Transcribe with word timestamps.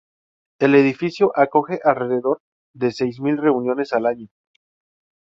El 0.59 0.73
edificio 0.73 1.31
acoge 1.35 1.79
alrededor 1.83 2.41
de 2.73 2.91
seis 2.91 3.19
mil 3.19 3.37
reuniones 3.37 3.93
al 3.93 4.07
año. 4.07 4.29